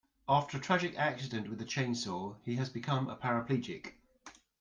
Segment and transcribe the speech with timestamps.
[0.27, 3.99] After a tragic accident with a chainsaw he has become a paraplegic.